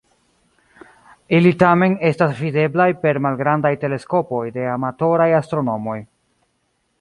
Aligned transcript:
Ili 1.39 1.51
tamen 1.63 1.97
estas 2.09 2.33
videblaj 2.45 2.87
per 3.03 3.19
malgrandaj 3.27 3.73
teleskopoj 3.85 4.43
de 4.57 4.67
amatoraj 4.79 5.29
astronomoj. 5.43 6.01